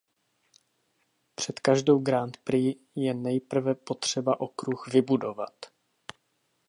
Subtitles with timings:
[1.35, 5.55] Před každou Grand Prix je nejprve potřeba okruh vybudovat.